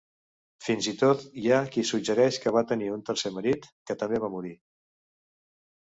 Fins 0.67 0.87
i 0.91 0.93
tot 1.01 1.21
hi 1.41 1.45
ha 1.51 1.59
qui 1.75 1.85
suggereix 1.91 2.41
que 2.47 2.55
va 2.57 2.65
tenir 2.73 2.91
un 2.97 3.07
tercer 3.13 3.35
marit, 3.39 3.71
que 3.89 4.01
també 4.05 4.27
va 4.29 4.35
morir. 4.39 4.59